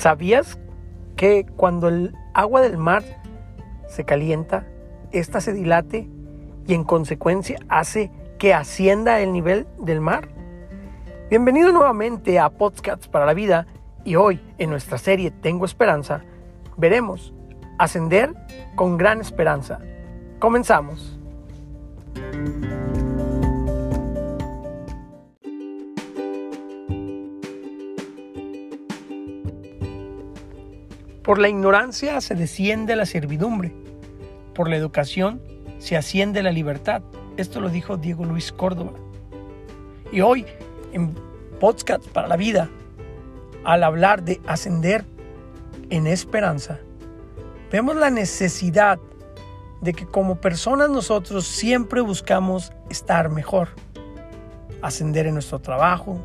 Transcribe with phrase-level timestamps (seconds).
[0.00, 0.58] ¿Sabías
[1.14, 3.02] que cuando el agua del mar
[3.86, 4.66] se calienta,
[5.12, 6.08] ésta se dilate
[6.66, 10.30] y en consecuencia hace que ascienda el nivel del mar?
[11.28, 13.66] Bienvenido nuevamente a Podcasts para la Vida
[14.02, 16.22] y hoy en nuestra serie Tengo Esperanza
[16.78, 17.34] veremos
[17.76, 18.32] ascender
[18.76, 19.80] con gran esperanza.
[20.38, 21.18] Comenzamos.
[31.30, 33.72] Por la ignorancia se desciende la servidumbre,
[34.52, 35.40] por la educación
[35.78, 37.02] se asciende la libertad.
[37.36, 38.94] Esto lo dijo Diego Luis Córdoba.
[40.10, 40.44] Y hoy,
[40.92, 41.14] en
[41.60, 42.68] Podcast para la Vida,
[43.62, 45.04] al hablar de ascender
[45.88, 46.80] en esperanza,
[47.70, 48.98] vemos la necesidad
[49.82, 53.68] de que como personas nosotros siempre buscamos estar mejor,
[54.82, 56.20] ascender en nuestro trabajo,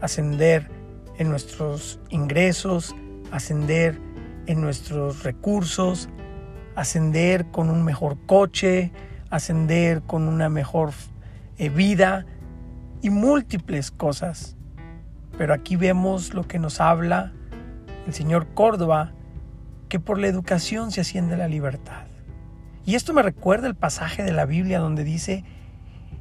[0.00, 0.70] ascender
[1.18, 2.94] en nuestros ingresos,
[3.32, 4.07] ascender
[4.48, 6.08] en nuestros recursos,
[6.74, 8.90] ascender con un mejor coche,
[9.30, 10.92] ascender con una mejor
[11.58, 12.24] eh, vida
[13.02, 14.56] y múltiples cosas.
[15.36, 17.32] Pero aquí vemos lo que nos habla
[18.06, 19.12] el señor Córdoba,
[19.90, 22.06] que por la educación se asciende la libertad.
[22.86, 25.44] Y esto me recuerda el pasaje de la Biblia donde dice,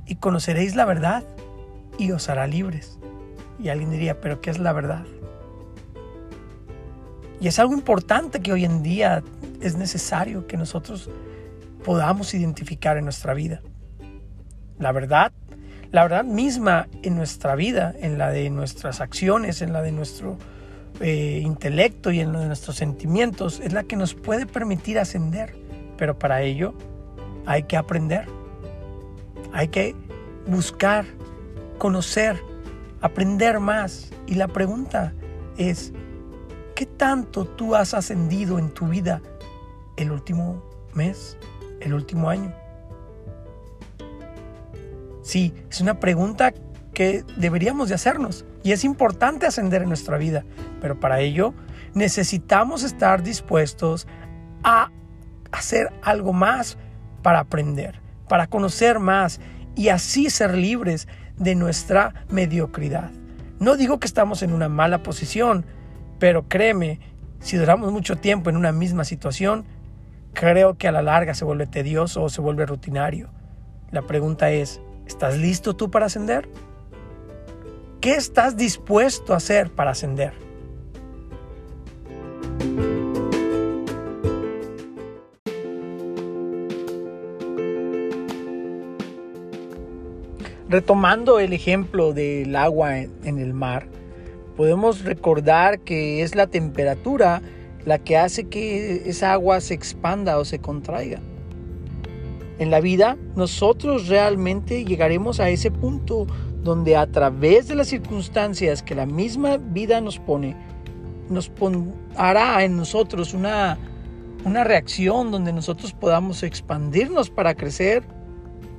[0.05, 1.23] y conoceréis la verdad
[1.98, 3.00] y os hará libres.
[3.58, 5.05] Y alguien diría, pero ¿qué es la verdad?
[7.40, 9.24] Y es algo importante que hoy en día
[9.62, 11.10] es necesario que nosotros
[11.84, 13.62] podamos identificar en nuestra vida.
[14.80, 15.32] La verdad,
[15.92, 20.38] la verdad misma en nuestra vida, en la de nuestras acciones, en la de nuestro
[21.00, 25.56] eh, intelecto y en la de nuestros sentimientos, es la que nos puede permitir ascender.
[25.98, 26.74] Pero para ello
[27.46, 28.26] hay que aprender,
[29.54, 29.96] hay que
[30.48, 31.06] buscar,
[31.78, 32.38] conocer,
[33.02, 34.12] aprender más.
[34.28, 35.14] Y la pregunta
[35.58, 35.94] es,
[36.78, 39.20] ¿Qué tanto tú has ascendido en tu vida
[39.95, 41.36] el último mes,
[41.80, 42.54] el último año?
[45.23, 46.54] Sí, es una pregunta
[46.93, 50.45] que deberíamos de hacernos y es importante ascender en nuestra vida,
[50.80, 51.55] pero para ello
[51.95, 54.05] necesitamos estar dispuestos
[54.64, 54.92] a
[55.52, 56.77] hacer algo más
[57.23, 59.39] para aprender, para conocer más
[59.76, 63.10] y así ser libres de nuestra mediocridad.
[63.60, 65.66] No digo que estamos en una mala posición,
[66.20, 67.00] pero créeme,
[67.39, 69.66] si duramos mucho tiempo en una misma situación,
[70.33, 73.30] creo que a la larga se vuelve tedioso o se vuelve rutinario.
[73.92, 76.50] La pregunta es, ¿estás listo tú para ascender?
[78.02, 80.33] ¿Qué estás dispuesto a hacer para ascender?
[90.70, 93.88] Retomando el ejemplo del agua en el mar,
[94.58, 97.42] podemos recordar que es la temperatura
[97.86, 101.22] la que hace que esa agua se expanda o se contraiga.
[102.60, 106.28] En la vida nosotros realmente llegaremos a ese punto
[106.64, 110.58] donde a través de las circunstancias que la misma vida nos pone,
[111.30, 111.52] nos
[112.17, 113.78] hará en nosotros una,
[114.44, 118.04] una reacción donde nosotros podamos expandirnos para crecer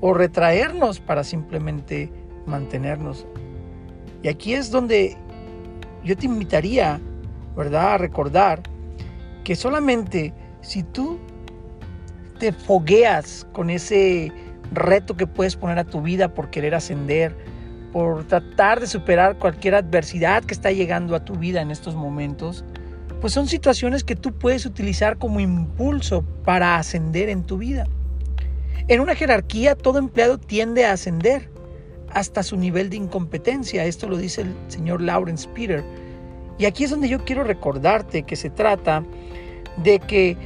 [0.00, 2.10] o retraernos para simplemente
[2.46, 3.26] mantenernos.
[4.22, 5.16] Y aquí es donde
[6.08, 6.98] yo te invitaría,
[7.54, 8.62] ¿verdad?, a recordar
[9.44, 10.32] que solamente
[10.62, 11.18] si tú
[12.38, 14.32] te fogueas con ese
[14.72, 17.36] reto que puedes poner a tu vida por querer ascender,
[17.92, 22.64] por tratar de superar cualquier adversidad que está llegando a tu vida en estos momentos,
[23.20, 27.86] pues son situaciones que tú puedes utilizar como impulso para ascender en tu vida.
[28.88, 31.50] En una jerarquía todo empleado tiende a ascender
[32.12, 33.84] hasta su nivel de incompetencia.
[33.84, 35.84] Esto lo dice el señor Lawrence Peter.
[36.58, 39.04] Y aquí es donde yo quiero recordarte que se trata
[39.82, 40.36] de que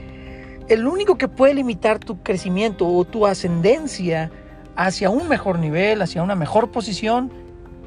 [0.69, 4.31] el único que puede limitar tu crecimiento o tu ascendencia
[4.77, 7.31] hacia un mejor nivel, hacia una mejor posición,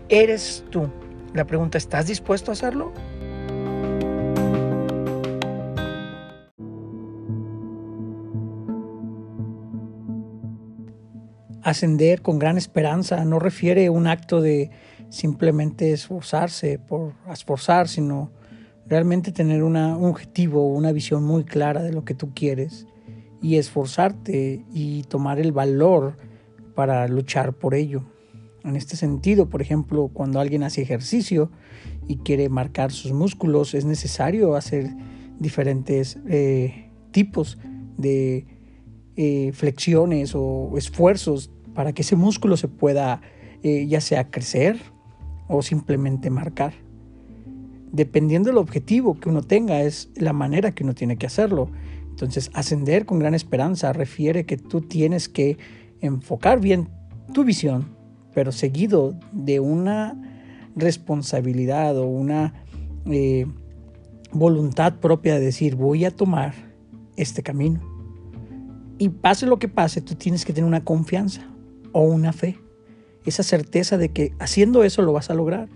[0.10, 0.90] eres tú.
[1.34, 2.94] La pregunta, ¿estás dispuesto a hacerlo?
[11.66, 14.70] Ascender con gran esperanza no refiere un acto de
[15.10, 18.30] simplemente esforzarse por esforzar, sino
[18.86, 22.86] realmente tener un objetivo, una visión muy clara de lo que tú quieres
[23.42, 26.18] y esforzarte y tomar el valor
[26.76, 28.04] para luchar por ello.
[28.64, 31.50] En este sentido, por ejemplo, cuando alguien hace ejercicio
[32.08, 34.92] y quiere marcar sus músculos, es necesario hacer
[35.40, 37.58] diferentes eh, tipos
[37.98, 38.46] de
[39.16, 43.22] eh, flexiones o esfuerzos para que ese músculo se pueda
[43.62, 44.80] eh, ya sea crecer
[45.48, 46.74] o simplemente marcar.
[47.92, 51.70] dependiendo del objetivo que uno tenga, es la manera que uno tiene que hacerlo.
[52.10, 55.58] Entonces, ascender con gran esperanza refiere que tú tienes que
[56.02, 56.90] enfocar bien
[57.34, 57.96] tu visión,
[58.34, 60.22] pero seguido de una
[60.76, 62.54] responsabilidad o una
[63.06, 63.46] eh,
[64.34, 66.54] voluntad propia de decir, voy a tomar
[67.16, 67.80] este camino.
[68.98, 71.55] Y pase lo que pase, tú tienes que tener una confianza
[71.96, 72.60] o una fe,
[73.26, 75.70] esa certeza de que haciendo eso lo vas a lograr.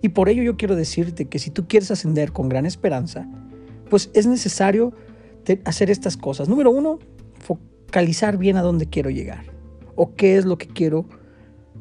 [0.00, 3.28] Y por ello yo quiero decirte que si tú quieres ascender con gran esperanza,
[3.90, 4.94] pues es necesario
[5.66, 6.48] hacer estas cosas.
[6.48, 7.00] Número uno,
[7.38, 9.44] focalizar bien a dónde quiero llegar
[9.94, 11.04] o qué es lo que quiero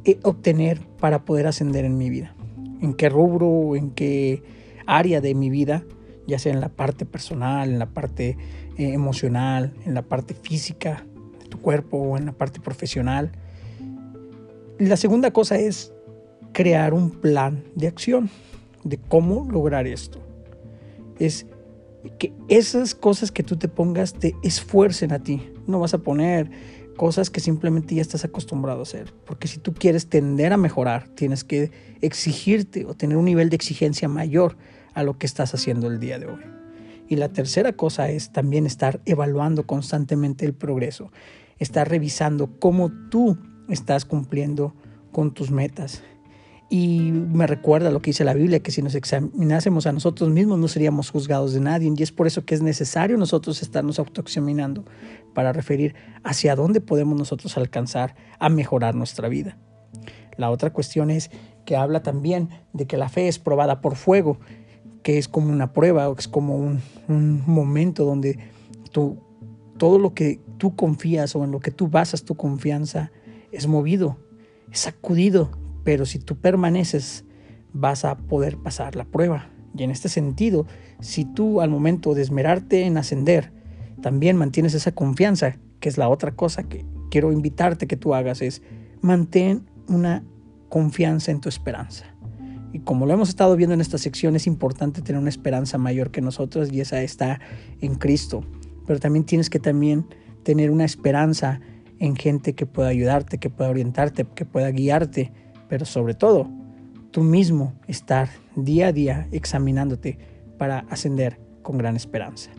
[0.03, 2.35] eh, obtener para poder ascender en mi vida.
[2.81, 4.43] En qué rubro, en qué
[4.85, 5.85] área de mi vida,
[6.27, 8.37] ya sea en la parte personal, en la parte
[8.77, 11.05] eh, emocional, en la parte física
[11.39, 13.31] de tu cuerpo o en la parte profesional.
[14.77, 15.93] La segunda cosa es
[16.51, 18.29] crear un plan de acción
[18.83, 20.19] de cómo lograr esto.
[21.17, 21.45] Es
[22.19, 25.53] que esas cosas que tú te pongas te esfuercen a ti.
[25.65, 26.51] No vas a poner
[26.97, 29.13] cosas que simplemente ya estás acostumbrado a hacer.
[29.25, 33.55] Porque si tú quieres tender a mejorar, tienes que exigirte o tener un nivel de
[33.55, 34.57] exigencia mayor
[34.93, 36.41] a lo que estás haciendo el día de hoy.
[37.07, 41.13] Y la tercera cosa es también estar evaluando constantemente el progreso,
[41.59, 43.37] estar revisando cómo tú
[43.69, 44.73] estás cumpliendo
[45.11, 46.03] con tus metas.
[46.69, 50.57] Y me recuerda lo que dice la Biblia, que si nos examinásemos a nosotros mismos
[50.57, 51.93] no seríamos juzgados de nadie.
[51.95, 54.83] Y es por eso que es necesario nosotros estarnos autoexaminando
[55.33, 59.57] para referir hacia dónde podemos nosotros alcanzar a mejorar nuestra vida.
[60.37, 61.29] La otra cuestión es
[61.65, 64.39] que habla también de que la fe es probada por fuego
[65.05, 68.39] que es como una prueba o es como un, momento donde
[68.91, 69.19] tú,
[69.77, 73.11] todo lo que tú confías o en lo que tú basas tu confianza
[73.55, 74.17] es movido,
[74.71, 75.51] es sacudido,
[75.83, 77.25] pero si tú permaneces
[77.73, 79.49] vas a poder pasar la prueba.
[79.77, 80.65] Y en este sentido,
[80.99, 83.51] si tú al momento de esmerarte en ascender,
[84.01, 88.41] también mantienes esa confianza, que es la otra cosa que quiero invitarte que tú hagas,
[88.41, 88.61] es
[89.01, 90.23] mantén una
[90.69, 92.05] confianza en tu esperanza.
[92.73, 96.11] Y como lo hemos estado viendo en esta sección, es importante tener una esperanza mayor
[96.11, 97.39] que nosotros y esa está
[97.79, 98.43] en Cristo.
[98.85, 100.05] Pero también tienes que también
[100.43, 101.61] tener una esperanza
[101.99, 105.31] en gente que pueda ayudarte, que pueda orientarte, que pueda guiarte,
[105.67, 106.49] pero sobre todo
[107.11, 110.17] tú mismo estar día a día examinándote
[110.57, 112.51] para ascender con gran esperanza.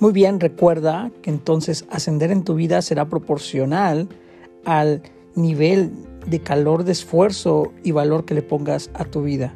[0.00, 4.08] Muy bien, recuerda que entonces ascender en tu vida será proporcional
[4.66, 5.02] al
[5.34, 5.92] nivel
[6.26, 9.54] de calor, de esfuerzo y valor que le pongas a tu vida.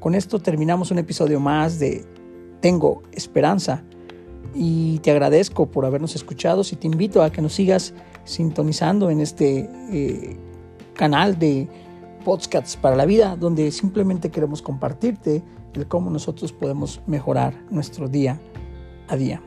[0.00, 2.06] Con esto terminamos un episodio más de
[2.60, 3.84] Tengo Esperanza
[4.54, 7.92] y te agradezco por habernos escuchado y te invito a que nos sigas
[8.24, 10.38] sintonizando en este eh,
[10.94, 11.68] canal de
[12.24, 15.42] podcasts para la vida donde simplemente queremos compartirte
[15.74, 18.40] el cómo nosotros podemos mejorar nuestro día
[19.08, 19.42] a día.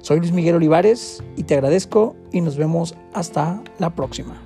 [0.00, 4.40] Soy Luis Miguel Olivares y te agradezco y nos vemos hasta la próxima.